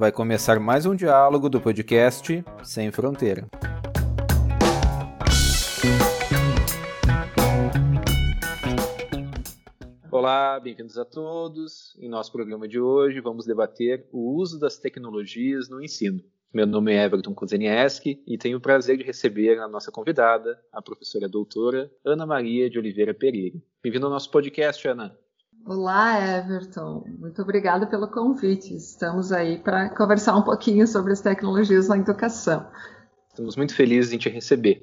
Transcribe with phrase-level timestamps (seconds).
[0.00, 3.46] vai começar mais um diálogo do podcast Sem Fronteira.
[10.10, 11.94] Olá, bem-vindos a todos.
[12.00, 16.22] Em nosso programa de hoje, vamos debater o uso das tecnologias no ensino.
[16.50, 20.80] Meu nome é Everton Kuzenieski e tenho o prazer de receber a nossa convidada, a
[20.80, 23.58] professora doutora Ana Maria de Oliveira Pereira.
[23.82, 25.14] Bem-vindo ao nosso podcast, Ana.
[25.66, 27.04] Olá, Everton.
[27.18, 28.74] Muito obrigada pelo convite.
[28.74, 32.66] Estamos aí para conversar um pouquinho sobre as tecnologias na educação.
[33.28, 34.82] Estamos muito felizes em te receber.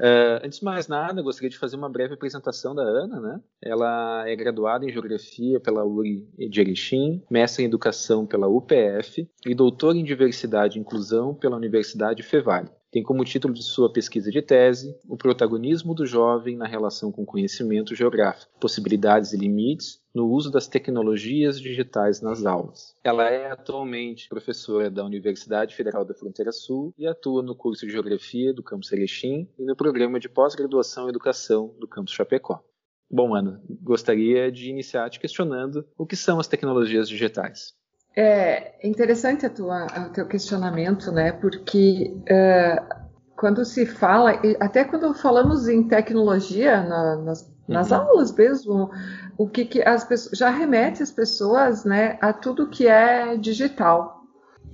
[0.00, 3.20] Uh, antes de mais nada, gostaria de fazer uma breve apresentação da Ana.
[3.20, 3.40] Né?
[3.62, 9.54] Ela é graduada em Geografia pela URI de Erechim, mestre em Educação pela UPF e
[9.54, 12.70] doutora em Diversidade e Inclusão pela Universidade Fevale.
[12.90, 17.24] Tem como título de sua pesquisa de tese o protagonismo do jovem na relação com
[17.24, 22.96] conhecimento geográfico, possibilidades e limites no uso das tecnologias digitais nas aulas.
[23.04, 27.92] Ela é atualmente professora da Universidade Federal da Fronteira Sul e atua no curso de
[27.92, 32.60] Geografia do campus Erechim e no programa de pós-graduação em Educação do campus Chapecó.
[33.08, 37.74] Bom, Ana, gostaria de iniciar te questionando o que são as tecnologias digitais.
[38.16, 41.32] É interessante a tua, o teu questionamento, né?
[41.32, 43.00] Porque uh,
[43.40, 47.96] quando se fala, até quando falamos em tecnologia na, nas, nas uhum.
[47.96, 48.90] aulas mesmo,
[49.38, 54.20] o que, que as pessoas já remete as pessoas, né, a tudo que é digital.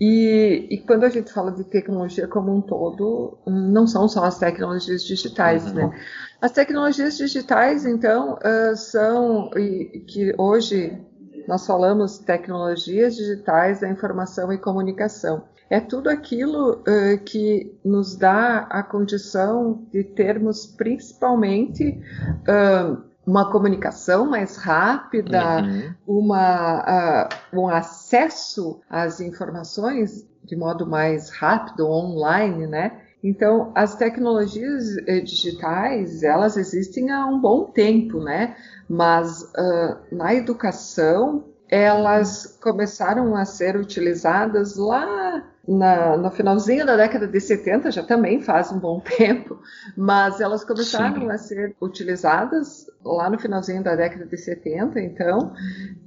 [0.01, 4.39] E, e, quando a gente fala de tecnologia como um todo, não são só as
[4.39, 5.75] tecnologias digitais, uhum.
[5.75, 6.01] né?
[6.41, 11.01] As tecnologias digitais, então, uh, são e, que hoje
[11.47, 15.45] nós falamos tecnologias digitais da informação e comunicação.
[15.69, 22.01] É tudo aquilo uh, que nos dá a condição de termos principalmente
[22.49, 25.95] uh, uma comunicação mais rápida, uhum.
[26.07, 33.01] uma, uh, um acesso às informações de modo mais rápido, online, né?
[33.23, 38.57] Então, as tecnologias eh, digitais, elas existem há um bom tempo, né?
[38.89, 47.27] Mas uh, na educação, elas começaram a ser utilizadas lá na, no finalzinho da década
[47.27, 49.59] de 70, já também faz um bom tempo,
[49.97, 51.31] mas elas começaram Sim.
[51.31, 55.53] a ser utilizadas lá no finalzinho da década de 70, então,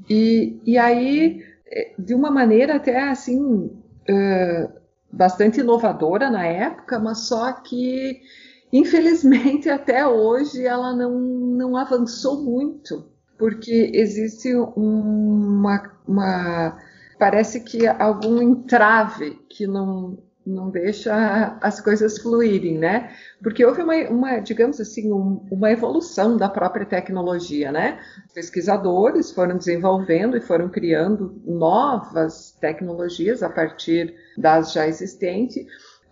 [0.09, 3.65] e, e aí, eh, de uma maneira até assim,
[4.09, 4.78] uh,
[5.11, 8.21] bastante inovadora na época, mas só que,
[8.71, 13.05] infelizmente, até hoje ela não, não avançou muito,
[13.37, 16.77] porque existe uma, uma
[17.17, 23.11] parece que algum entrave que não não deixa as coisas fluírem, né?
[23.41, 27.99] Porque houve uma, uma digamos assim, um, uma evolução da própria tecnologia, né?
[28.33, 35.65] Pesquisadores foram desenvolvendo e foram criando novas tecnologias a partir das já existentes,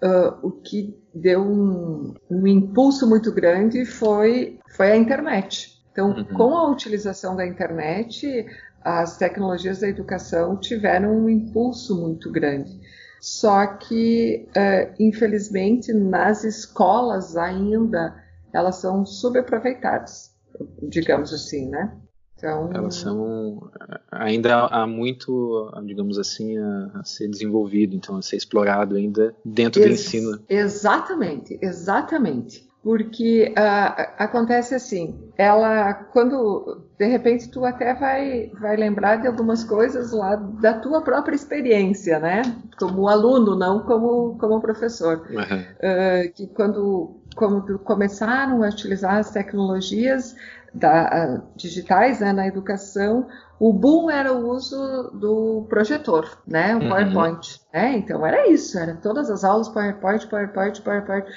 [0.04, 5.78] uh, o que deu um, um, impulso muito grande foi, foi a internet.
[5.92, 6.26] Então, uhum.
[6.26, 8.46] com a utilização da internet,
[8.82, 12.80] as tecnologias da educação tiveram um impulso muito grande.
[13.20, 18.16] Só que, uh, infelizmente, nas escolas ainda
[18.54, 20.34] elas são subaproveitadas,
[20.82, 21.96] digamos assim, né?
[22.36, 23.72] Então, elas são
[24.12, 29.82] ainda há muito, digamos assim, a, a, ser desenvolvido, então a ser explorado ainda dentro
[29.82, 30.40] ex do ensino.
[30.48, 39.18] Exatamente, exatamente porque uh, acontece assim, ela quando de repente tu até vai vai lembrar
[39.18, 42.44] de algumas coisas lá da tua própria experiência, né?
[42.80, 45.44] Como aluno, não como como professor, uhum.
[45.44, 50.34] uh, que quando quando começaram a utilizar as tecnologias
[50.74, 53.28] da, digitais né, na educação,
[53.60, 56.90] o boom era o uso do projetor, né, o uhum.
[56.90, 57.62] PowerPoint.
[57.74, 57.98] Né?
[57.98, 61.28] Então era isso, era todas as aulas PowerPoint, PowerPoint, PowerPoint.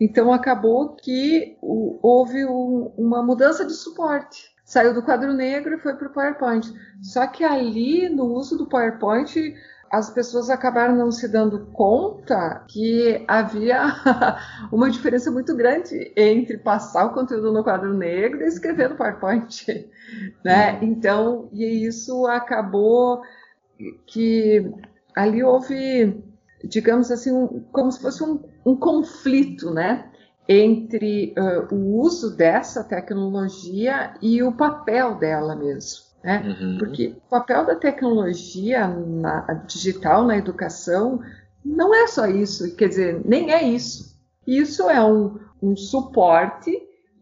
[0.00, 4.50] Então acabou que o, houve um, uma mudança de suporte.
[4.64, 6.72] Saiu do quadro negro e foi para o PowerPoint.
[7.02, 9.54] Só que ali, no uso do PowerPoint,
[9.90, 13.82] as pessoas acabaram não se dando conta que havia
[14.70, 19.66] uma diferença muito grande entre passar o conteúdo no quadro negro e escrever no PowerPoint,
[20.44, 20.74] né?
[20.74, 20.78] Uhum.
[20.82, 23.20] Então, e isso acabou
[24.06, 24.72] que
[25.16, 26.22] ali houve,
[26.62, 30.08] digamos assim, um, como se fosse um, um conflito, né?
[30.48, 36.09] Entre uh, o uso dessa tecnologia e o papel dela mesmo.
[36.22, 36.56] Né?
[36.60, 36.78] Uhum.
[36.78, 41.22] Porque o papel da tecnologia na, digital na educação
[41.64, 44.18] não é só isso, quer dizer, nem é isso.
[44.46, 46.70] Isso é um, um suporte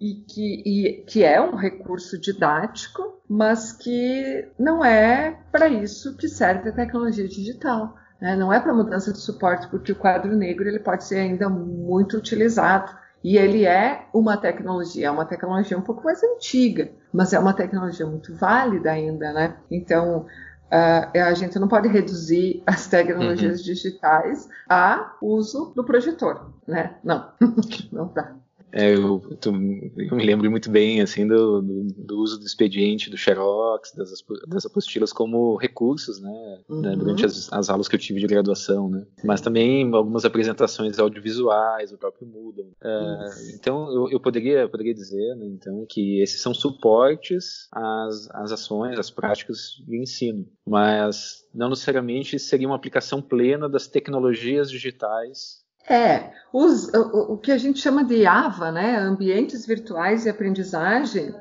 [0.00, 6.28] e que, e que é um recurso didático, mas que não é para isso que
[6.28, 7.96] serve a tecnologia digital.
[8.20, 8.36] né?
[8.36, 12.16] não é para mudança de suporte, porque o quadro negro ele pode ser ainda muito
[12.16, 12.96] utilizado.
[13.22, 17.52] E ele é uma tecnologia, é uma tecnologia um pouco mais antiga, mas é uma
[17.52, 19.56] tecnologia muito válida ainda, né?
[19.70, 20.26] Então,
[20.70, 23.64] uh, a gente não pode reduzir as tecnologias uhum.
[23.64, 26.96] digitais a uso do projetor, né?
[27.02, 27.28] Não,
[27.90, 28.34] não dá.
[28.72, 33.16] É, eu, eu, me lembro muito bem assim do, do, do, uso do expediente, do
[33.16, 34.10] xerox, das,
[34.46, 36.80] das apostilas como recursos, né, né uhum.
[36.82, 40.98] né durante as, as, aulas que eu tive de graduação, né, mas também algumas apresentações
[40.98, 42.72] audiovisuais, o próprio Moodle.
[42.82, 48.52] É, então eu, eu, poderia, poderia dizer, né, então, que esses são suportes às, às
[48.52, 55.66] ações, às práticas de ensino, mas não necessariamente seria uma aplicação plena das tecnologias digitais
[55.88, 61.34] é, os, o, o, que a gente chama de AVA, né, ambientes virtuais de aprendizagem,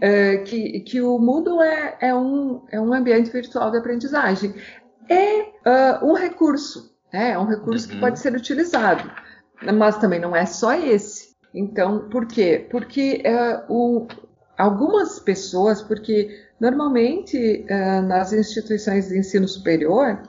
[0.00, 4.54] é, que, que o Moodle é, é, um, é um ambiente virtual de aprendizagem.
[5.08, 7.94] É uh, um recurso, né, é um recurso uhum.
[7.94, 9.10] que pode ser utilizado,
[9.74, 11.36] mas também não é só esse.
[11.54, 12.66] Então, por quê?
[12.70, 14.06] Porque uh, o,
[14.58, 20.22] algumas pessoas, porque normalmente uh, nas instituições de ensino superior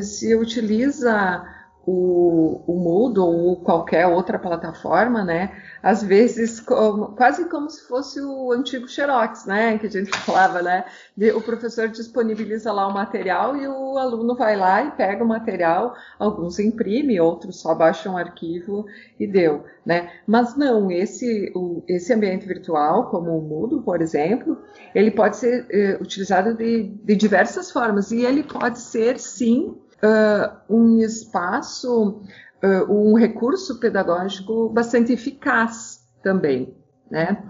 [0.00, 1.44] se utiliza
[1.84, 5.52] o, o Moodle ou qualquer outra plataforma, né?
[5.82, 9.78] Às vezes como, quase como se fosse o antigo Xerox, né?
[9.78, 10.84] Que a gente falava, né?
[11.16, 15.28] De, o professor disponibiliza lá o material e o aluno vai lá e pega o
[15.28, 18.86] material, alguns imprime, outros só baixam um arquivo
[19.18, 20.10] e deu, né?
[20.26, 24.56] Mas não, esse, o, esse ambiente virtual, como o Moodle, por exemplo,
[24.94, 30.56] ele pode ser eh, utilizado de, de diversas formas e ele pode ser, sim, uh,
[30.68, 32.22] um espaço,
[32.62, 36.76] uh, um recurso pedagógico bastante eficaz também,
[37.10, 37.42] né?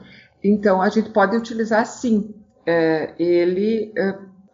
[0.42, 3.92] Então a gente pode utilizar sim uh, ele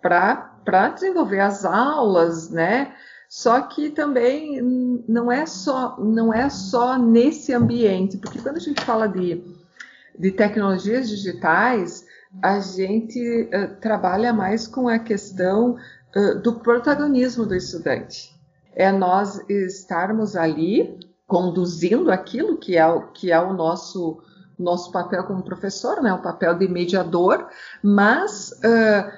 [0.01, 2.95] para desenvolver as aulas, né?
[3.29, 4.61] Só que também
[5.07, 9.45] não é só não é só nesse ambiente, porque quando a gente fala de,
[10.19, 12.07] de tecnologias digitais,
[12.43, 13.21] a gente
[13.53, 15.77] uh, trabalha mais com a questão
[16.43, 18.35] do protagonismo do estudante.
[18.75, 24.23] É nós estarmos ali conduzindo aquilo que é, o, que é o nosso
[24.59, 27.47] nosso papel como professor, né, o papel de mediador,
[27.81, 29.09] mas uh,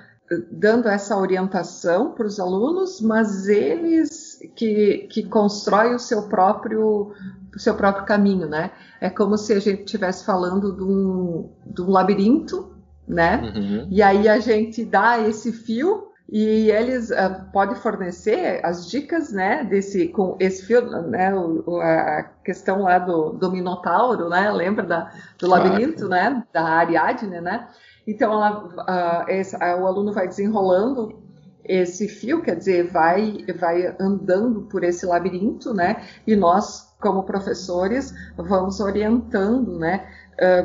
[0.50, 7.12] dando essa orientação para os alunos, mas eles que, que constroem o seu próprio
[7.54, 8.70] o seu próprio caminho, né?
[9.00, 12.76] É como se a gente estivesse falando de um, de um labirinto,
[13.08, 13.52] né?
[13.56, 13.88] Uhum.
[13.90, 19.64] E aí a gente dá esse fio e eles uh, podem fornecer as dicas, né,
[19.64, 25.12] desse, com esse filme, né, o, a questão lá do, do Minotauro, né, lembra da,
[25.36, 26.34] do labirinto, claro.
[26.36, 27.68] né, da Ariadne, né,
[28.06, 31.20] então ela, uh, esse, uh, o aluno vai desenrolando
[31.64, 38.14] esse fio, quer dizer, vai, vai andando por esse labirinto, né, e nós, como professores,
[38.36, 40.06] vamos orientando, né,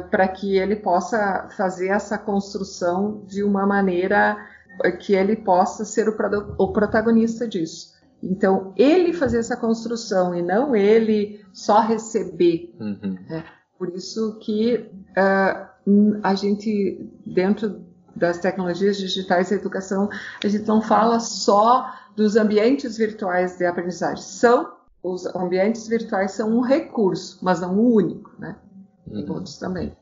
[0.09, 4.37] para que ele possa fazer essa construção de uma maneira
[4.99, 6.15] que ele possa ser o,
[6.57, 7.93] o protagonista disso.
[8.21, 12.73] Então, ele fazer essa construção e não ele só receber.
[12.79, 13.17] Uhum.
[13.29, 13.43] Né?
[13.77, 17.83] Por isso que uh, a gente, dentro
[18.15, 20.09] das tecnologias digitais da educação,
[20.43, 24.23] a gente não fala só dos ambientes virtuais de aprendizagem.
[24.23, 28.55] São os ambientes virtuais são um recurso, mas não o único, né?
[29.07, 29.35] Tem uhum.
[29.35, 29.95] outros também.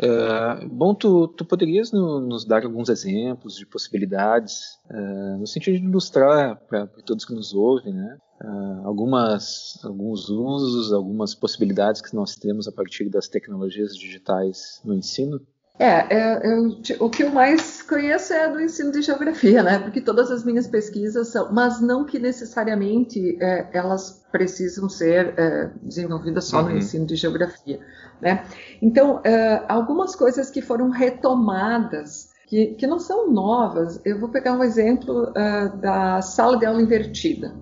[0.00, 5.76] É, bom, tu, tu poderias no, nos dar alguns exemplos de possibilidades, é, no sentido
[5.76, 8.46] de ilustrar para todos que nos ouvem, né, é,
[8.84, 15.40] algumas, alguns usos, algumas possibilidades que nós temos a partir das tecnologias digitais no ensino?
[15.78, 19.78] É, é eu, o que eu mais conheço é do ensino de geografia, né?
[19.78, 25.70] Porque todas as minhas pesquisas são, mas não que necessariamente é, elas precisam ser é,
[25.80, 26.70] desenvolvidas só uhum.
[26.70, 27.78] no ensino de geografia,
[28.20, 28.44] né?
[28.82, 34.54] Então, é, algumas coisas que foram retomadas, que, que não são novas, eu vou pegar
[34.54, 37.54] um exemplo é, da sala de aula invertida.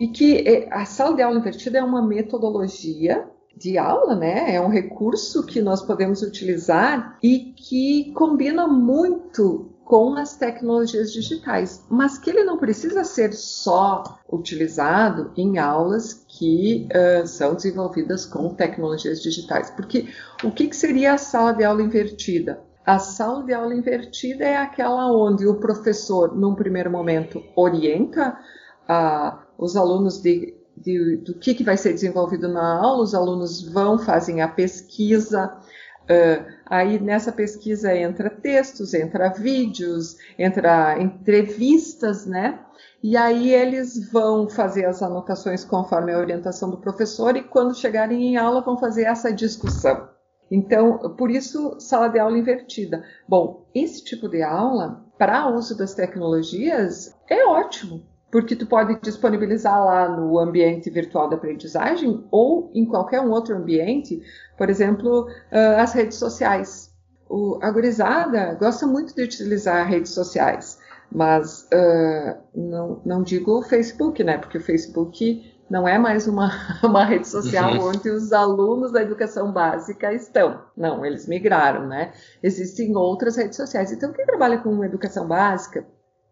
[0.00, 4.54] E que é, a sala de aula invertida é uma metodologia de aula, né?
[4.54, 11.84] É um recurso que nós podemos utilizar e que combina muito com as tecnologias digitais,
[11.90, 18.54] mas que ele não precisa ser só utilizado em aulas que uh, são desenvolvidas com
[18.54, 19.68] tecnologias digitais.
[19.70, 20.08] Porque
[20.44, 22.62] o que, que seria a sala de aula invertida?
[22.86, 28.38] A sala de aula invertida é aquela onde o professor, num primeiro momento, orienta
[28.88, 33.62] uh, os alunos de de, do que, que vai ser desenvolvido na aula, os alunos
[33.62, 35.56] vão, fazem a pesquisa,
[36.04, 42.60] uh, Aí nessa pesquisa entra textos, entra vídeos, entra entrevistas, né?
[43.02, 48.22] E aí eles vão fazer as anotações conforme a orientação do professor e quando chegarem
[48.22, 50.08] em aula vão fazer essa discussão.
[50.48, 53.04] Então, por isso, sala de aula invertida.
[53.28, 59.84] Bom, esse tipo de aula, para uso das tecnologias, é ótimo, porque tu pode disponibilizar
[59.84, 64.22] lá no ambiente virtual da aprendizagem ou em qualquer um outro ambiente,
[64.56, 66.90] por exemplo, uh, as redes sociais.
[67.28, 70.78] O, a gurizada gosta muito de utilizar redes sociais,
[71.10, 74.38] mas uh, não, não digo o Facebook, né?
[74.38, 76.50] Porque o Facebook não é mais uma,
[76.82, 77.88] uma rede social uhum.
[77.88, 80.62] onde os alunos da educação básica estão.
[80.76, 82.12] Não, eles migraram, né?
[82.42, 83.92] Existem outras redes sociais.
[83.92, 85.84] Então, quem trabalha com educação básica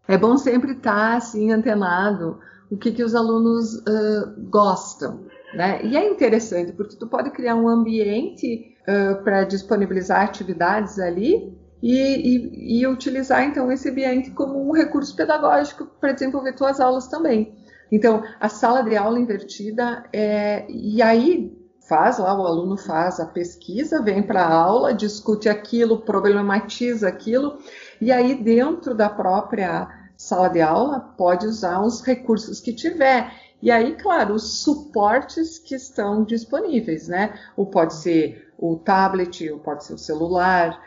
[0.09, 2.39] é bom sempre estar assim antenado
[2.71, 5.83] o que, que os alunos uh, gostam, né?
[5.83, 11.95] E é interessante porque tu pode criar um ambiente uh, para disponibilizar atividades ali e,
[11.95, 17.55] e, e, utilizar então esse ambiente como um recurso pedagógico para desenvolver tuas aulas também.
[17.91, 21.55] Então, a sala de aula invertida é e aí
[21.87, 27.57] faz lá o aluno faz a pesquisa, vem para a aula, discute aquilo, problematiza aquilo
[28.01, 33.33] e aí dentro da própria sala de aula, pode usar os recursos que tiver.
[33.61, 37.33] E aí, claro, os suportes que estão disponíveis, né?
[37.55, 40.81] Ou pode ser o tablet, ou pode ser o celular,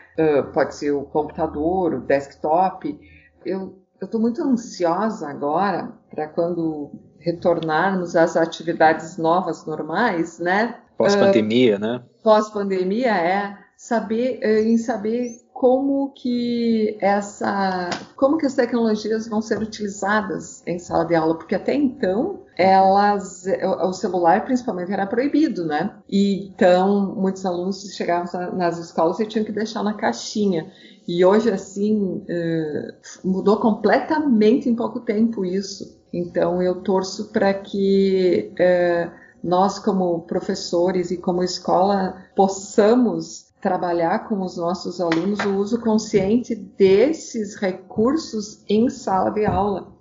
[0.53, 2.99] pode ser o computador, o desktop.
[3.43, 10.75] Eu estou muito ansiosa agora para quando retornarmos às atividades novas normais, né?
[10.95, 12.03] Pós-pandemia, uh, né?
[12.21, 20.61] Pós-pandemia é saber em saber como que essa, como que as tecnologias vão ser utilizadas
[20.67, 23.45] em sala de aula, porque até então elas,
[23.81, 25.95] o celular principalmente era proibido, né?
[26.09, 30.69] E então muitos alunos chegavam nas escolas e tinham que deixar na caixinha.
[31.07, 35.97] E hoje assim eh, mudou completamente em pouco tempo isso.
[36.11, 39.09] Então eu torço para que eh,
[39.41, 46.53] nós como professores e como escola possamos trabalhar com os nossos alunos o uso consciente
[46.53, 49.95] desses recursos em sala de aula,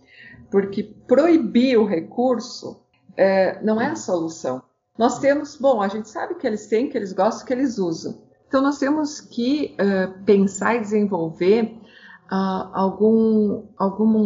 [0.51, 2.83] porque proibir o recurso
[3.17, 4.61] é, não é a solução.
[4.99, 8.21] Nós temos, bom, a gente sabe que eles têm, que eles gostam, que eles usam.
[8.49, 11.79] Então nós temos que uh, pensar e desenvolver
[12.33, 14.19] uh, algum, alguma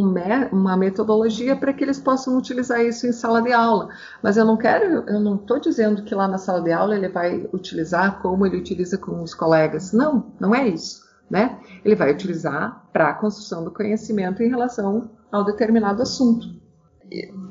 [0.52, 3.88] uma metodologia para que eles possam utilizar isso em sala de aula.
[4.22, 7.08] Mas eu não quero, eu não estou dizendo que lá na sala de aula ele
[7.08, 9.92] vai utilizar como ele utiliza com os colegas.
[9.92, 11.04] Não, não é isso.
[11.28, 11.58] Né?
[11.84, 16.46] Ele vai utilizar para a construção do conhecimento em relação ao determinado assunto.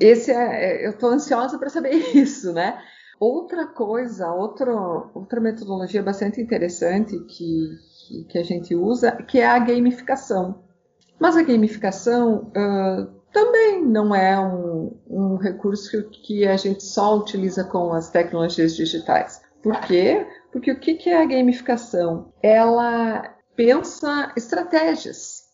[0.00, 2.78] Esse é, é eu estou ansiosa para saber isso, né?
[3.20, 7.70] Outra coisa, outro, outra metodologia bastante interessante que,
[8.06, 10.62] que, que a gente usa, que é a gamificação.
[11.18, 17.64] Mas a gamificação uh, também não é um, um recurso que a gente só utiliza
[17.64, 19.40] com as tecnologias digitais.
[19.62, 20.26] Por quê?
[20.52, 22.32] Porque o que é a gamificação?
[22.42, 25.46] Ela pensa estratégias.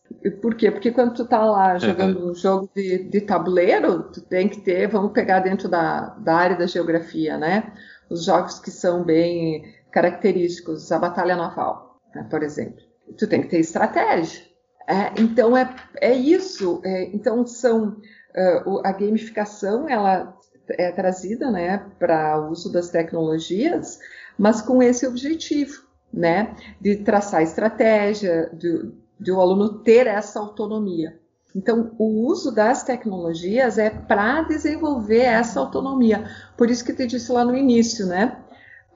[0.43, 0.71] Por quê?
[0.71, 2.31] Porque quando tu tá lá jogando uhum.
[2.33, 6.57] um jogo de, de, tabuleiro, tu tem que ter, vamos pegar dentro da, da área
[6.57, 7.73] da geografia, né?
[8.11, 12.83] Os jogos que são bem característicos, a batalha naval né, por exemplo.
[13.19, 14.43] Tu tem que ter estratégia.
[14.87, 16.81] É, então é, é isso.
[16.85, 17.89] É, então são
[18.37, 20.37] uh, a gamificação ela
[20.69, 23.99] é trazida né, para uso das tecnologias,
[24.39, 31.21] mas com esse objetivo, né, de traçar estratégia, de, de o aluno ter essa autonomia.
[31.55, 36.25] Então, o uso das tecnologias é para desenvolver essa autonomia.
[36.57, 38.42] Por isso que te disse lá no início, né?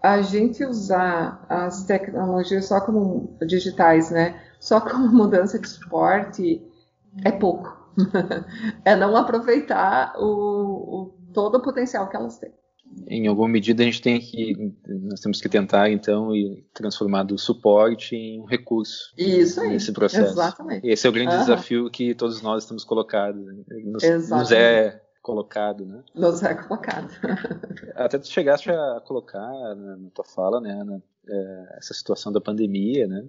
[0.07, 4.41] A gente usar as tecnologias só como digitais, né?
[4.61, 6.63] Só como mudança de suporte
[7.25, 7.77] é pouco.
[8.85, 12.53] é não aproveitar o, o, todo o potencial que elas têm.
[13.09, 16.31] Em alguma medida a gente tem que nós temos que tentar então
[16.73, 20.33] transformar do suporte em um recurso Isso aí, nesse processo.
[20.33, 20.87] Exatamente.
[20.87, 21.41] Esse é o grande uhum.
[21.41, 23.45] desafio que todos nós estamos colocados.
[23.45, 23.55] Né?
[23.85, 26.05] Nos, nos é colocado, né?
[26.15, 27.11] Nos é colocado.
[27.97, 32.41] Até tu chegaste a colocar né, na tua fala, né, na, é, essa situação da
[32.41, 33.29] pandemia, né?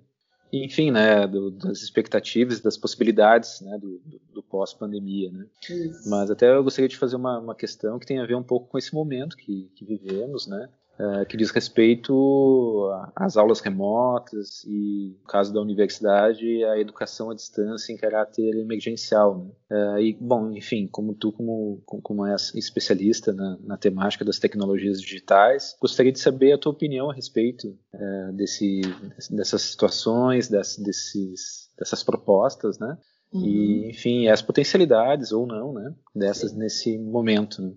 [0.54, 5.46] enfim, né, do, das expectativas, das possibilidades, né, do, do, do pós-pandemia, né.
[5.70, 6.10] Isso.
[6.10, 8.70] Mas até eu gostaria de fazer uma, uma, questão que tem a ver um pouco
[8.70, 10.70] com esse momento que, que vivemos, né.
[11.00, 17.36] Uh, que diz respeito às aulas remotas e, no caso da universidade, a educação à
[17.36, 19.38] distância em caráter emergencial.
[19.40, 19.52] Né?
[19.72, 25.02] Uh, e, bom, enfim, como tu, como, como és especialista na, na, temática das tecnologias
[25.02, 28.82] digitais, gostaria de saber a tua opinião a respeito uh, desse,
[29.30, 32.98] dessas situações, dessas, desses, dessas propostas, né?
[33.32, 33.46] Uhum.
[33.46, 36.58] E, enfim, as potencialidades ou não, né, dessas Sim.
[36.60, 37.62] nesse momento.
[37.62, 37.74] Né?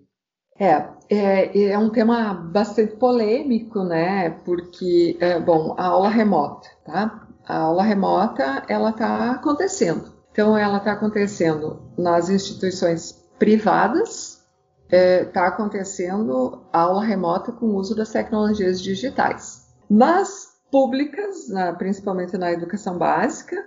[0.61, 4.29] É, é, é, um tema bastante polêmico, né?
[4.45, 7.27] Porque, é, bom, a aula remota, tá?
[7.47, 10.13] A aula remota, ela está acontecendo.
[10.31, 14.45] Então, ela está acontecendo nas instituições privadas,
[14.83, 19.65] está é, tá acontecendo aula remota com o uso das tecnologias digitais.
[19.89, 23.57] Nas públicas, na, principalmente na educação básica,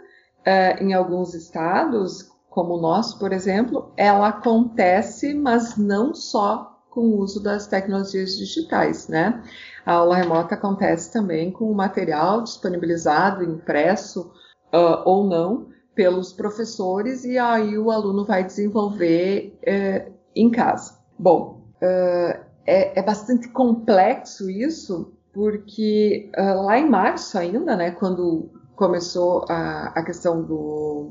[0.44, 7.00] é, em alguns estados, como o nosso, por exemplo, ela acontece, mas não só com
[7.00, 9.42] o uso das tecnologias digitais, né?
[9.84, 14.32] A aula remota acontece também com o material disponibilizado, impresso
[14.72, 20.98] uh, ou não, pelos professores e aí o aluno vai desenvolver uh, em casa.
[21.18, 28.50] Bom, uh, é, é, bastante complexo isso, porque uh, lá em março ainda, né, quando
[28.74, 31.10] começou a, a questão do,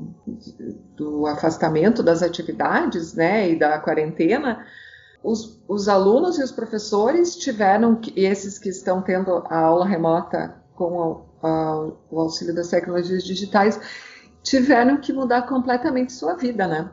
[0.96, 4.64] do afastamento das atividades, né, e da quarentena,
[5.24, 11.24] os, os alunos e os professores tiveram, esses que estão tendo a aula remota com
[11.42, 13.80] a, a, o auxílio das tecnologias digitais,
[14.42, 16.90] tiveram que mudar completamente sua vida, né?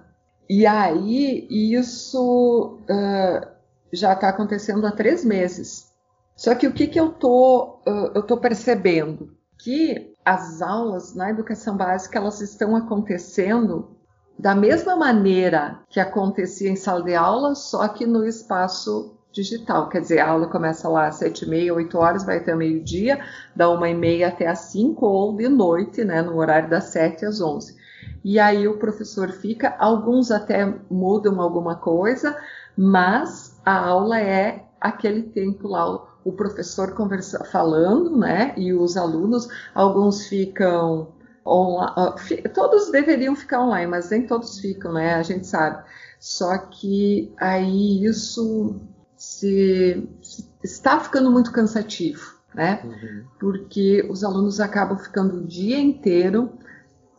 [0.50, 3.48] E aí isso uh,
[3.92, 5.92] já está acontecendo há três meses.
[6.34, 9.36] Só que o que, que eu tô, uh, eu tô percebendo?
[9.62, 13.98] Que as aulas na educação básica elas estão acontecendo
[14.38, 19.90] da mesma maneira que acontecia em sala de aula, só que no espaço digital.
[19.90, 23.20] Quer dizer, a aula começa lá às sete e meia, oito horas, vai até meio-dia,
[23.56, 27.26] da uma e meia até às cinco, ou de noite, né, no horário das sete
[27.26, 27.76] às onze.
[28.24, 32.38] E aí o professor fica, alguns até mudam alguma coisa,
[32.78, 39.48] mas a aula é aquele tempo lá, o professor conversa, falando, né, e os alunos,
[39.74, 41.10] alguns ficam
[41.46, 45.16] online, todos deveriam ficar online, mas nem todos ficam, né?
[45.16, 45.84] A gente sabe.
[46.20, 48.76] Só que aí isso
[49.18, 52.82] se, se está ficando muito cansativo, né?
[52.84, 53.24] Uhum.
[53.40, 56.52] Porque os alunos acabam ficando o dia inteiro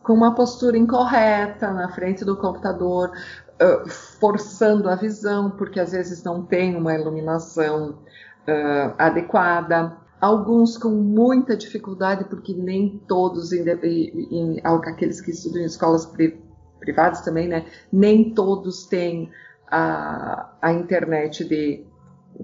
[0.01, 3.11] com uma postura incorreta na frente do computador,
[3.61, 7.99] uh, forçando a visão, porque às vezes não tem uma iluminação
[8.47, 15.65] uh, adequada alguns com muita dificuldade, porque nem todos, em, em, aqueles que estudam em
[15.65, 16.41] escolas pri,
[16.79, 19.29] privadas também, né, nem todos têm
[19.67, 21.85] a, a internet de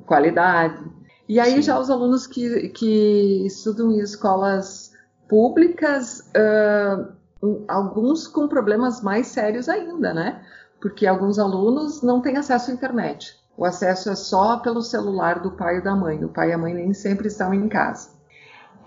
[0.06, 0.92] qualidade.
[1.26, 1.62] E aí Sim.
[1.62, 4.92] já os alunos que, que estudam em escolas
[5.30, 10.44] públicas, uh, alguns com problemas mais sérios ainda, né?
[10.82, 15.52] Porque alguns alunos não têm acesso à internet o acesso é só pelo celular do
[15.52, 16.24] pai e da mãe.
[16.24, 18.12] O pai e a mãe nem sempre estão em casa.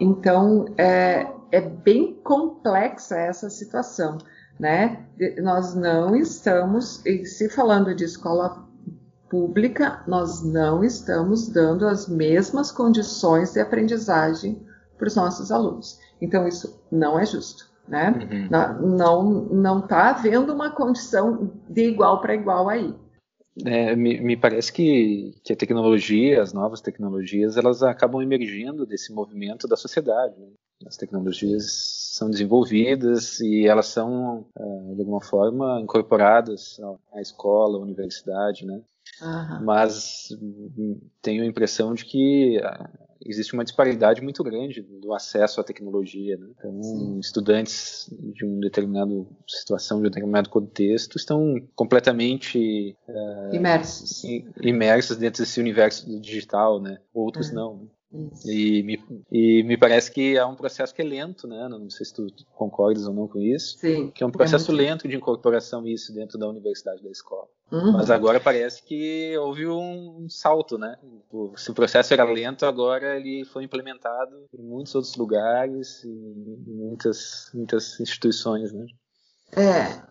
[0.01, 4.17] Então, é, é bem complexa essa situação,
[4.59, 5.05] né?
[5.43, 8.67] Nós não estamos, se falando de escola
[9.29, 16.01] pública, nós não estamos dando as mesmas condições de aprendizagem para os nossos alunos.
[16.19, 17.71] Então, isso não é justo.
[17.87, 18.49] Né?
[18.51, 18.97] Uhum.
[18.97, 22.95] Não não está havendo uma condição de igual para igual aí.
[23.65, 29.13] É, me, me, parece que, que a tecnologia, as novas tecnologias, elas acabam emergindo desse
[29.13, 30.35] movimento da sociedade.
[30.39, 30.49] Né?
[30.87, 36.81] As tecnologias são desenvolvidas e elas são, é, de alguma forma, incorporadas
[37.13, 38.81] à escola, à universidade, né?
[39.21, 39.65] Uhum.
[39.65, 42.59] Mas hum, tenho a impressão de que
[43.27, 46.37] existe uma disparidade muito grande do acesso à tecnologia.
[46.37, 46.49] Né?
[46.59, 47.19] Então, Sim.
[47.19, 54.23] estudantes de um determinado situação, de um determinado contexto, estão completamente uh, imersos.
[54.61, 56.99] imersos dentro desse universo digital, né?
[57.13, 57.55] Outros uhum.
[57.55, 57.77] não.
[57.77, 57.87] Né?
[58.45, 61.67] E me, e me parece que é um processo que é lento, né?
[61.69, 63.79] Não sei se tu concordas ou não com isso.
[63.79, 64.11] Sim.
[64.11, 67.49] Que é um processo é lento de incorporação isso dentro da universidade da escola.
[67.71, 67.93] Uhum.
[67.93, 70.99] Mas agora parece que houve um salto, né?
[71.57, 76.75] Se o processo era lento, agora ele foi implementado em muitos outros lugares e em
[76.75, 78.87] muitas, muitas instituições, né?
[79.55, 80.03] É,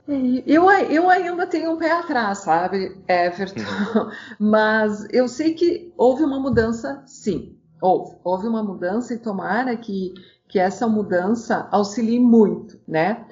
[0.45, 3.61] eu, eu ainda tenho um pé atrás, sabe, Everton?
[3.61, 4.11] Uhum.
[4.39, 10.13] Mas eu sei que houve uma mudança, sim houve, houve uma mudança e tomara que,
[10.47, 13.25] que essa mudança auxilie muito, né?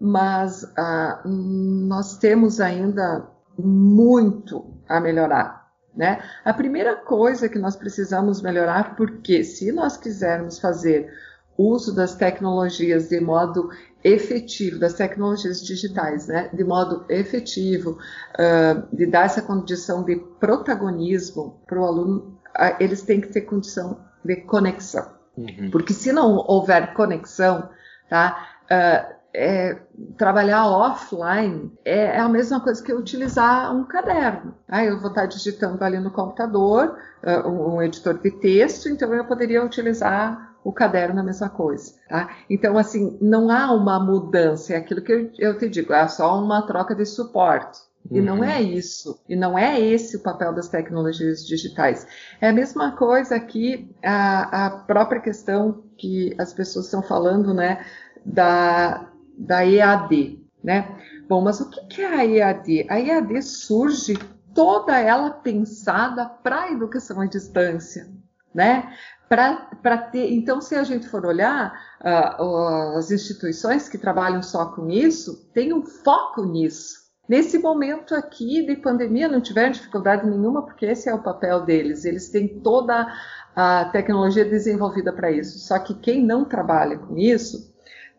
[0.00, 3.28] Mas ah, nós temos ainda
[3.58, 5.55] muito a melhorar,
[5.96, 6.22] Né?
[6.44, 11.10] A primeira coisa que nós precisamos melhorar, porque se nós quisermos fazer
[11.56, 13.70] uso das tecnologias de modo
[14.04, 17.98] efetivo, das tecnologias digitais, né, de modo efetivo,
[18.38, 23.42] uh, de dar essa condição de protagonismo para o aluno, uh, eles têm que ter
[23.42, 25.16] condição de conexão.
[25.36, 25.70] Uhum.
[25.70, 27.68] Porque se não houver conexão,
[28.08, 29.78] tá, uh, é,
[30.16, 34.54] trabalhar offline é, é, a mesma coisa que utilizar um caderno.
[34.66, 39.26] Ah, eu vou estar digitando ali no computador uh, um editor de texto, então eu
[39.26, 41.92] poderia utilizar o caderno a mesma coisa.
[42.08, 42.34] Tá?
[42.48, 46.42] Então, assim, não há uma mudança, é aquilo que eu, eu te digo, é só
[46.42, 47.78] uma troca de suporte.
[48.08, 48.68] E não é uhum.
[48.68, 52.06] isso, e não é esse o papel das tecnologias digitais.
[52.40, 57.84] É a mesma coisa aqui, a, a própria questão que as pessoas estão falando, né,
[58.24, 60.96] da, da EAD, né?
[61.28, 62.86] Bom, mas o que é a EAD?
[62.88, 64.18] A EAD surge
[64.54, 68.08] toda ela pensada para a educação à distância,
[68.54, 68.92] né?
[69.28, 74.88] Para ter, então, se a gente for olhar uh, as instituições que trabalham só com
[74.88, 77.06] isso, tem um foco nisso.
[77.28, 82.04] Nesse momento aqui de pandemia, não tiveram dificuldade nenhuma, porque esse é o papel deles.
[82.04, 83.12] Eles têm toda
[83.54, 85.58] a tecnologia desenvolvida para isso.
[85.58, 87.74] Só que quem não trabalha com isso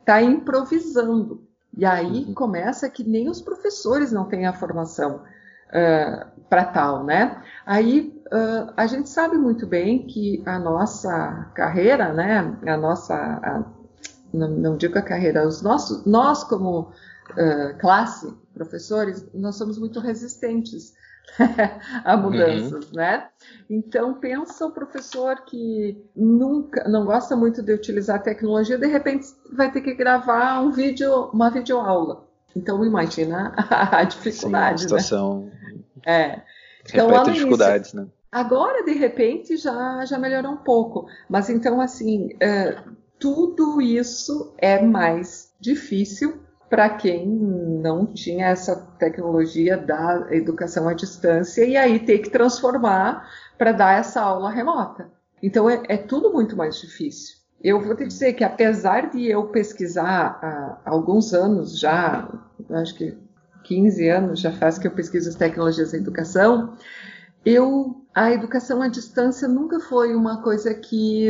[0.08, 1.46] está improvisando.
[1.76, 2.34] E aí uhum.
[2.34, 5.17] começa que nem os professores não têm a formação
[5.67, 7.43] uh, para tal, né?
[7.65, 12.58] Aí uh, a gente sabe muito bem que a nossa carreira, né?
[12.65, 13.63] A nossa, a,
[14.34, 20.00] não, não, digo a carreira, os nossos, nós como uh, classe, professores, nós somos muito
[20.00, 20.96] resistentes
[22.04, 22.96] a mudanças, uhum.
[22.96, 23.28] né?
[23.70, 29.72] Então pensa o professor que nunca, não gosta muito de utilizar tecnologia, de repente vai
[29.72, 32.26] ter que gravar um vídeo, uma videoaula.
[32.56, 35.00] Então imagina a dificuldade, Sim, a né?
[35.02, 35.52] situação né?
[36.06, 36.42] É.
[36.90, 38.12] Então, lá dificuldades, início, né?
[38.32, 41.08] Agora, de repente, já, já melhorou um pouco.
[41.30, 42.78] Mas então, assim, é,
[43.20, 51.66] tudo isso é mais difícil para quem não tinha essa tecnologia da educação à distância
[51.66, 55.10] e aí ter que transformar para dar essa aula remota.
[55.42, 57.38] Então é, é, tudo muito mais difícil.
[57.64, 62.30] Eu vou te dizer que apesar de eu pesquisar há alguns anos já,
[62.70, 63.18] acho que
[63.64, 66.74] 15 anos já faz que eu pesquiso as tecnologias da educação,
[67.46, 71.30] eu a educação à distância nunca foi uma coisa que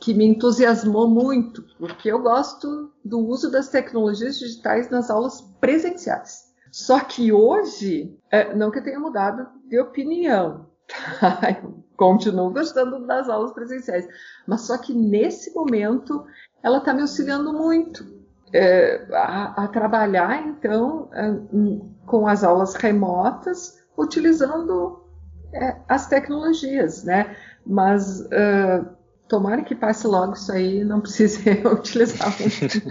[0.00, 6.50] que me entusiasmou muito, porque eu gosto do uso das tecnologias digitais nas aulas presenciais.
[6.70, 10.66] Só que hoje, é, não que eu tenha mudado de opinião,
[11.20, 11.58] tá?
[11.62, 14.06] eu continuo gostando das aulas presenciais,
[14.46, 16.24] mas só que nesse momento
[16.62, 18.04] ela está me auxiliando muito
[18.52, 21.34] é, a, a, trabalhar, então, é,
[22.06, 25.04] com as aulas remotas, utilizando
[25.52, 27.36] é, as tecnologias, né?
[27.66, 28.99] Mas uh,
[29.30, 32.82] tomara que passe logo isso aí, não precise utilizar muito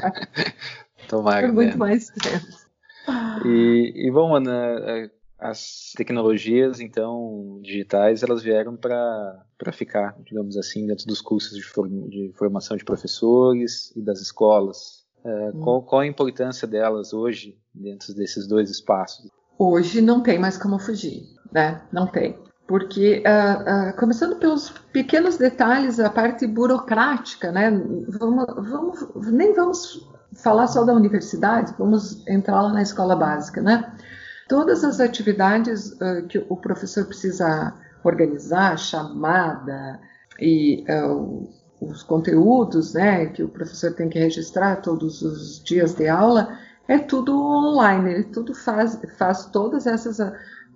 [1.07, 1.77] tomara, Por muito né?
[1.77, 2.45] mais tempo.
[3.45, 10.87] E, e bom, Ana, é, as tecnologias, então, digitais, elas vieram para ficar, digamos assim,
[10.87, 15.05] dentro dos cursos de, form, de formação de professores e das escolas.
[15.23, 15.59] É, hum.
[15.61, 19.29] qual, qual a importância delas hoje dentro desses dois espaços?
[19.57, 21.85] Hoje não tem mais como fugir, né?
[21.91, 22.37] Não tem
[22.69, 27.71] porque uh, uh, começando pelos pequenos detalhes, a parte burocrática, né?
[28.07, 33.91] Vamos, vamos, nem vamos falar só da universidade, vamos entrar lá na escola básica, né?
[34.47, 39.99] Todas as atividades uh, que o professor precisa organizar, chamada
[40.39, 40.85] e
[41.81, 46.97] os conteúdos, né, que o professor tem que registrar todos os dias de aula, é
[46.97, 50.17] tudo online, ele tudo faz, faz todas essas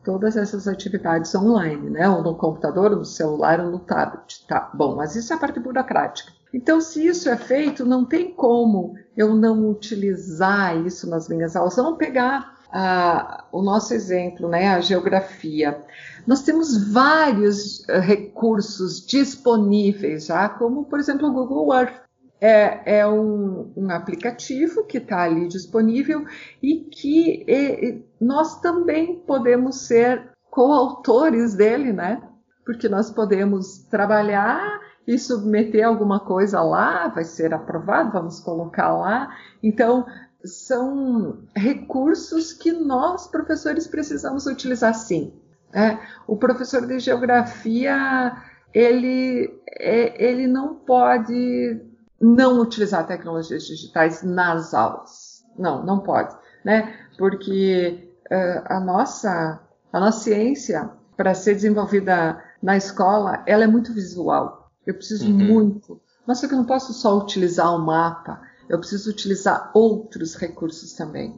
[0.03, 2.09] todas essas atividades online, né?
[2.09, 4.45] Ou no computador, ou no celular, ou no tablet.
[4.47, 6.31] Tá, bom, mas isso é a parte burocrática.
[6.53, 11.75] Então, se isso é feito, não tem como eu não utilizar isso nas minhas aulas.
[11.75, 14.69] Vamos pegar a, o nosso exemplo, né?
[14.69, 15.79] A geografia.
[16.27, 22.03] Nós temos vários uh, recursos disponíveis já, como, por exemplo, o Google Earth
[22.43, 26.25] é, é um, um, aplicativo que está ali disponível
[26.61, 32.21] e que e, nós também podemos ser coautores dele, né?
[32.65, 39.33] Porque nós podemos trabalhar e submeter alguma coisa lá, vai ser aprovado, vamos colocar lá.
[39.61, 40.05] Então,
[40.43, 45.33] são recursos que nós, professores, precisamos utilizar sim.
[45.73, 48.35] É, o professor de geografia,
[48.73, 51.92] ele, é, ele não pode
[52.23, 55.43] não utilizar tecnologias digitais nas aulas.
[55.59, 56.33] Não, não pode,
[56.63, 56.95] né?
[57.17, 59.59] Porque uh, a nossa
[59.91, 64.71] a nossa ciência para ser desenvolvida na escola, ela é muito visual.
[64.87, 65.37] Eu preciso uhum.
[65.37, 66.01] muito.
[66.25, 70.93] Mas só que eu não posso só utilizar o mapa, eu preciso utilizar outros recursos
[70.93, 71.37] também.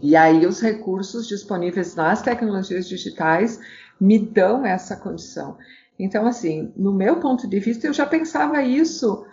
[0.00, 3.58] E aí os recursos disponíveis nas tecnologias digitais
[3.98, 5.56] me dão essa condição.
[5.98, 9.24] Então, assim, no meu ponto de vista, eu já pensava isso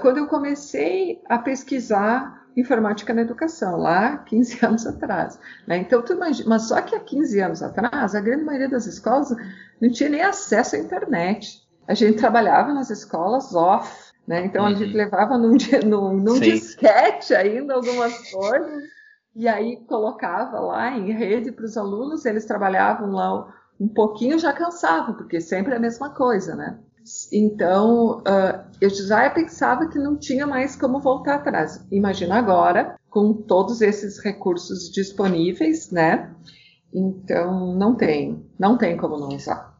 [0.00, 5.38] quando eu comecei a pesquisar informática na educação, lá 15 anos atrás.
[5.66, 5.78] Né?
[5.78, 9.34] Então, tu imagina, mas só que há 15 anos atrás, a grande maioria das escolas
[9.80, 11.62] não tinha nem acesso à internet.
[11.86, 14.44] A gente trabalhava nas escolas off, né?
[14.44, 14.72] Então uhum.
[14.72, 14.96] a gente uhum.
[14.96, 18.82] levava num, num, num disquete ainda algumas coisas
[19.34, 24.52] e aí colocava lá em rede para os alunos, eles trabalhavam lá um pouquinho já
[24.52, 26.78] cansavam, porque sempre é a mesma coisa, né?
[27.32, 31.84] Então, uh, eu já pensava que não tinha mais como voltar atrás.
[31.90, 36.34] Imagina agora, com todos esses recursos disponíveis, né?
[36.92, 39.77] Então, não tem, não tem como não usar.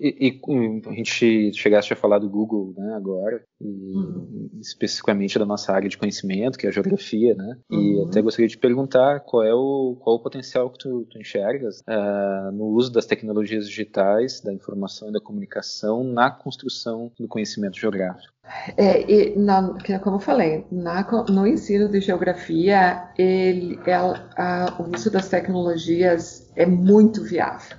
[0.00, 0.40] E, e,
[0.88, 4.50] a gente chegasse a falar do Google né, agora, e uhum.
[4.60, 7.58] especificamente da nossa área de conhecimento, que é a geografia, né?
[7.70, 8.08] E uhum.
[8.08, 11.80] até gostaria de perguntar qual é o, qual é o potencial que tu, tu enxergas
[11.80, 17.78] uh, no uso das tecnologias digitais, da informação e da comunicação na construção do conhecimento
[17.78, 18.32] geográfico.
[18.76, 24.94] É, e na, como eu falei, na, no ensino de geografia, ele, ela, a, o
[24.94, 27.76] uso das tecnologias é muito viável.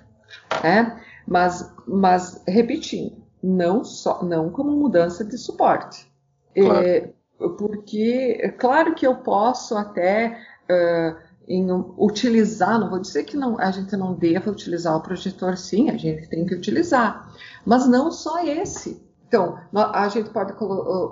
[0.63, 0.99] Né?
[1.27, 6.11] Mas, mas repetindo, não só, não como mudança de suporte.
[6.53, 6.87] Claro.
[6.87, 7.13] É,
[7.57, 13.59] porque, é claro que eu posso até uh, em, utilizar, não vou dizer que não,
[13.59, 17.29] a gente não deva utilizar o projetor, sim, a gente tem que utilizar,
[17.65, 19.03] mas não só esse.
[19.27, 20.53] Então, a gente pode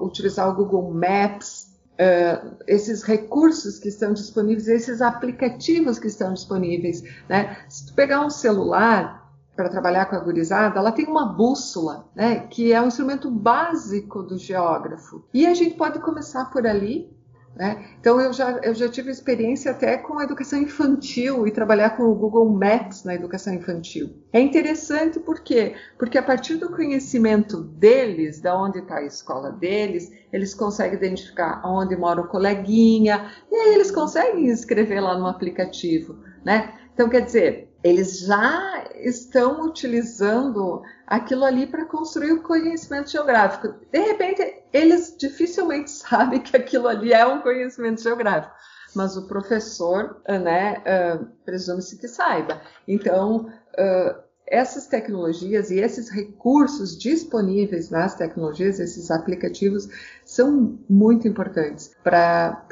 [0.01, 7.03] utilizar o Google Maps, uh, esses recursos que estão disponíveis, esses aplicativos que estão disponíveis.
[7.27, 7.57] Né?
[7.67, 9.22] Se tu pegar um celular,
[9.55, 14.23] para trabalhar com a gurizada, ela tem uma bússola, né, que é um instrumento básico
[14.23, 15.23] do geógrafo.
[15.33, 17.11] E a gente pode começar por ali.
[17.55, 17.85] Né?
[17.99, 22.01] Então, eu já, eu já tive experiência até com a educação infantil e trabalhar com
[22.01, 24.09] o Google Maps na educação infantil.
[24.33, 25.75] É interessante por quê?
[25.99, 31.61] Porque a partir do conhecimento deles, da onde está a escola deles, eles conseguem identificar
[31.63, 36.17] onde mora o coleguinha, e aí eles conseguem escrever lá no aplicativo.
[36.43, 36.73] Né?
[36.91, 43.75] Então, quer dizer, eles já estão utilizando aquilo ali para construir o conhecimento geográfico.
[43.91, 48.55] De repente, eles dificilmente sabem que aquilo ali é um conhecimento geográfico,
[48.95, 52.61] mas o professor, né, uh, presume-se que saiba.
[52.87, 59.87] Então, uh, essas tecnologias e esses recursos disponíveis nas tecnologias, esses aplicativos,
[60.23, 62.65] são muito importantes para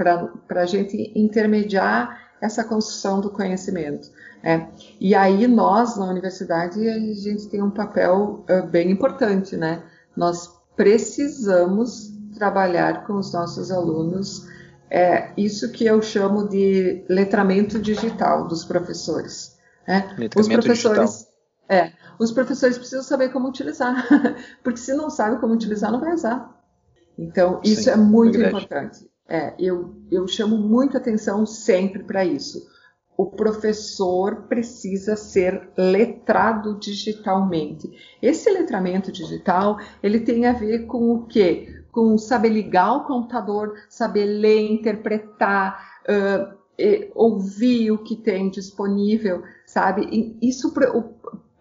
[0.50, 4.10] a gente intermediar essa construção do conhecimento.
[4.44, 4.66] É.
[5.00, 9.84] E aí nós, na universidade, a gente tem um papel uh, bem importante, né?
[10.18, 14.48] Nós precisamos trabalhar com os nossos alunos
[14.90, 19.58] é, isso que eu chamo de letramento digital dos professores.
[19.88, 20.00] Né?
[20.18, 21.32] Letramento os professores, digital.
[21.70, 24.06] É, os professores precisam saber como utilizar,
[24.62, 26.62] porque se não sabe como utilizar, não vai usar.
[27.18, 29.10] Então, isso Sim, é muito é importante.
[29.34, 32.70] É, eu, eu chamo muita atenção sempre para isso
[33.22, 37.88] o professor precisa ser letrado digitalmente.
[38.20, 41.84] Esse letramento digital, ele tem a ver com o quê?
[41.92, 46.62] Com saber ligar o computador, saber ler, interpretar, uh,
[47.14, 50.08] ouvir o que tem disponível, sabe?
[50.12, 50.74] E isso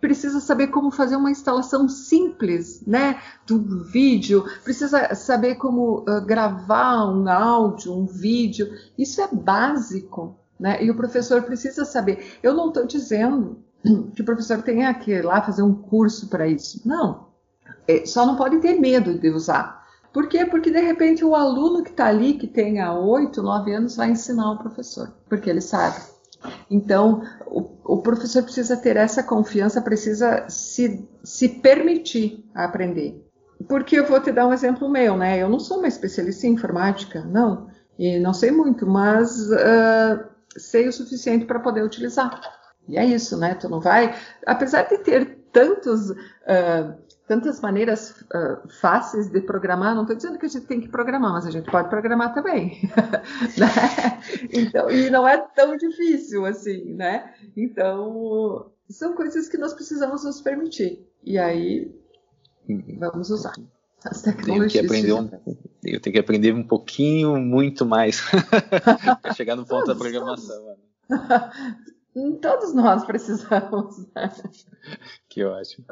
[0.00, 7.06] precisa saber como fazer uma instalação simples, né, do vídeo, precisa saber como uh, gravar
[7.06, 8.68] um áudio, um vídeo.
[8.96, 10.82] Isso é básico, né?
[10.82, 12.38] E o professor precisa saber.
[12.42, 13.58] Eu não estou dizendo
[14.14, 16.86] que o professor tenha que ir lá fazer um curso para isso.
[16.86, 17.28] Não.
[17.86, 19.80] É, só não pode ter medo de usar.
[20.12, 20.44] Por quê?
[20.44, 24.52] Porque de repente o aluno que está ali, que tenha 8, 9 anos, vai ensinar
[24.52, 26.00] o professor, porque ele sabe.
[26.70, 33.24] Então, o, o professor precisa ter essa confiança, precisa se, se permitir aprender.
[33.68, 35.38] Porque eu vou te dar um exemplo meu, né?
[35.38, 40.24] Eu não sou uma especialista em informática, não, e não sei muito, mas uh,
[40.56, 42.40] sei o suficiente para poder utilizar.
[42.88, 43.54] E é isso, né?
[43.54, 44.14] Tu não vai,
[44.46, 46.94] apesar de ter tantos, uh,
[47.30, 51.32] tantas maneiras uh, fáceis de programar, não estou dizendo que a gente tem que programar,
[51.32, 52.90] mas a gente pode programar também,
[53.56, 54.20] né?
[54.52, 57.32] Então, e não é tão difícil assim, né?
[57.56, 61.06] Então, são coisas que nós precisamos nos permitir.
[61.22, 61.94] E aí,
[62.98, 63.52] vamos usar
[64.04, 64.72] as tecnologias.
[64.72, 65.30] Tenho que aprender um,
[65.84, 68.22] eu tenho que aprender um pouquinho, muito mais,
[69.22, 70.76] para chegar no ponto da programação.
[72.42, 73.98] Todos nós precisamos.
[74.14, 74.32] Né?
[75.28, 75.86] que ótimo.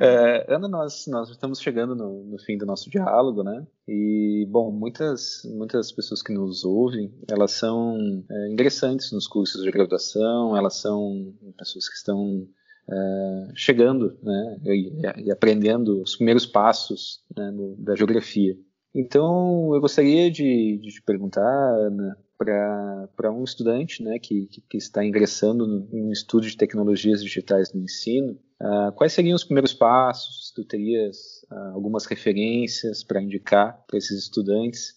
[0.00, 3.66] É, Ana, nós, nós estamos chegando no, no, fim do nosso diálogo, né?
[3.86, 7.96] E, bom, muitas, muitas pessoas que nos ouvem, elas são
[8.30, 12.46] é, ingressantes nos cursos de graduação, elas são pessoas que estão
[12.90, 18.56] é, chegando né, e, e, aprendendo os primeiros passos né, no, da geografia.
[18.94, 25.04] Então, eu gostaria de, de te perguntar, Ana, para um estudante né, que, que, está
[25.04, 29.74] ingressando no, em um estudo de tecnologias digitais no ensino, uh, quais seriam os primeiros
[29.74, 30.52] passos?
[30.54, 34.96] Tu terias uh, algumas referências para indicar para esses estudantes?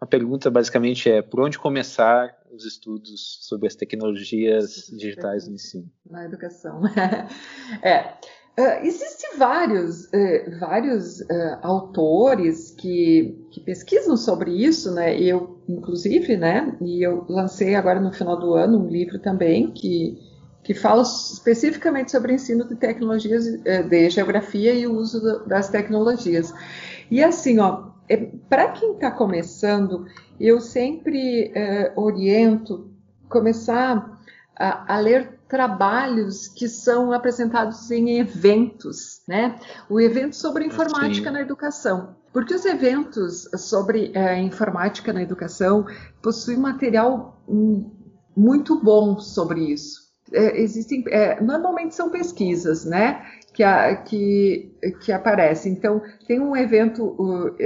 [0.00, 5.90] A pergunta basicamente é por onde começar os estudos sobre as tecnologias digitais no ensino?
[6.08, 6.82] Na educação.
[7.82, 8.14] é.
[8.58, 15.20] Uh, Existem vários, uh, vários uh, autores que, que, pesquisam sobre isso, né?
[15.20, 16.76] Eu, inclusive, né?
[16.80, 20.18] E eu lancei agora no final do ano um livro também que,
[20.62, 26.52] que fala especificamente sobre ensino de tecnologias de geografia e o uso das tecnologias.
[27.10, 28.16] E assim, ó, é,
[28.48, 30.06] para quem está começando,
[30.38, 31.52] eu sempre
[31.96, 32.90] oriento
[33.28, 34.18] começar
[34.56, 39.56] a, a ler trabalhos que são apresentados em eventos, né?
[39.88, 41.32] O evento sobre informática Sim.
[41.32, 42.16] na educação.
[42.36, 45.86] Porque os eventos sobre é, informática na educação
[46.20, 47.42] possuem material
[48.36, 50.12] muito bom sobre isso.
[50.30, 54.70] É, existem, é, normalmente são pesquisas, né, que, a, que,
[55.00, 55.72] que aparecem.
[55.72, 57.56] Então, tem um evento uh,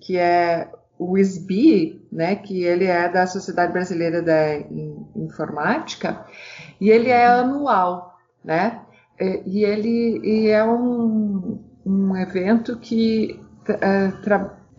[0.00, 4.58] que é o SBI, né, que ele é da Sociedade Brasileira da
[5.16, 6.24] Informática,
[6.80, 8.80] e ele é anual, né?
[9.44, 13.51] E ele e é um, um evento que é,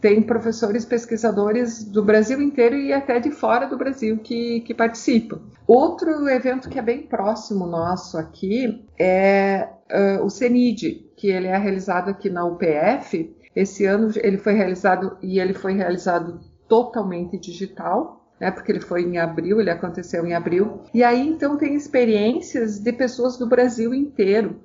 [0.04, 5.40] tem professores pesquisadores do Brasil inteiro e até de fora do Brasil que, que participam.
[5.66, 11.56] Outro evento que é bem próximo nosso aqui é uh, o CENID, que ele é
[11.56, 13.34] realizado aqui na UPF.
[13.56, 19.04] Esse ano ele foi realizado e ele foi realizado totalmente digital, né, porque ele foi
[19.04, 20.82] em abril, ele aconteceu em abril.
[20.94, 24.60] E aí então tem experiências de pessoas do Brasil inteiro,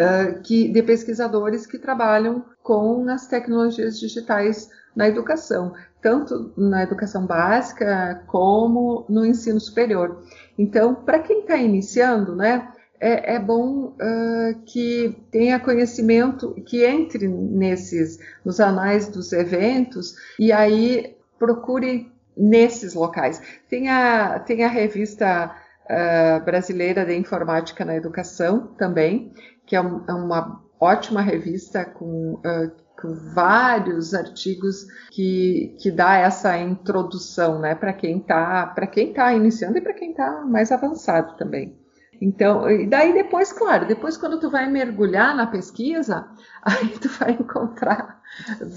[0.00, 7.26] uh, que, de pesquisadores que trabalham com as tecnologias digitais na educação, tanto na educação
[7.26, 10.22] básica como no ensino superior.
[10.58, 17.28] Então, para quem está iniciando, né, é, é bom uh, que tenha conhecimento, que entre
[17.28, 23.40] nesses, nos anais dos eventos e aí procure nesses locais.
[23.68, 25.54] Tem a, tem a revista
[25.86, 29.32] uh, brasileira de informática na educação também,
[29.70, 36.58] que é, é uma ótima revista com, uh, com vários artigos que, que dá essa
[36.58, 41.36] introdução, né, para quem está para quem tá iniciando e para quem está mais avançado
[41.36, 41.78] também.
[42.20, 46.28] Então, e daí depois, claro, depois quando tu vai mergulhar na pesquisa,
[46.60, 48.20] aí tu vai encontrar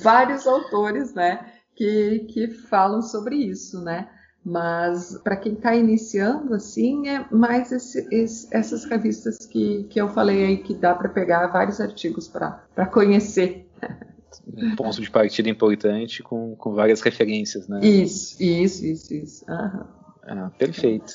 [0.04, 1.44] vários autores, né,
[1.76, 4.08] que, que falam sobre isso, né?
[4.46, 10.10] Mas para quem está iniciando, assim, é mais esse, esse, essas revistas que, que eu
[10.10, 13.66] falei aí, que dá para pegar vários artigos para conhecer.
[14.46, 17.80] Um ponto de partida importante com, com várias referências, né?
[17.82, 19.46] Isso, isso, isso, isso.
[19.48, 21.14] Ah, perfeito.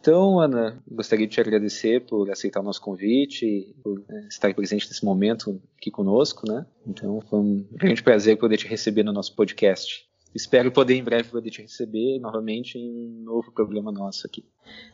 [0.00, 4.88] Então, Ana, gostaria de te agradecer por aceitar o nosso convite por né, estar presente
[4.88, 6.66] nesse momento aqui conosco, né?
[6.86, 10.04] Então, foi um grande prazer poder te receber no nosso podcast.
[10.34, 14.44] Espero poder em breve poder te receber novamente em um novo programa nosso aqui.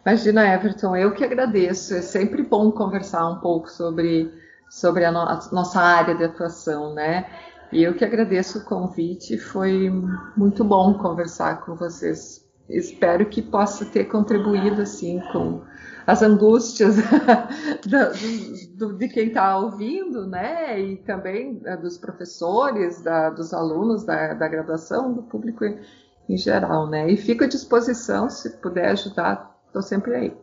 [0.05, 1.95] Imagina, Everton, eu que agradeço.
[1.95, 4.33] É sempre bom conversar um pouco sobre,
[4.69, 7.27] sobre a, no a nossa área de atuação, né?
[7.71, 9.39] E eu que agradeço o convite.
[9.39, 9.91] Foi
[10.37, 15.63] muito bom conversar com vocês espero que possa ter contribuído assim com
[16.07, 16.97] as angústias
[17.85, 20.81] do, do, de quem está ouvindo, né?
[20.81, 25.79] E também uh, dos professores, da, dos alunos da, da graduação, do público em,
[26.27, 27.11] em, geral, né?
[27.11, 30.37] E fico à disposição, se puder ajudar, estou sempre aí.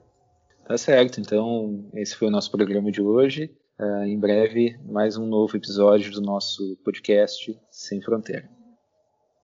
[0.67, 3.51] Tá certo, então esse foi o nosso programa de hoje.
[3.79, 8.54] Uh, em breve, mais um novo episódio do nosso podcast Sem Fronteira.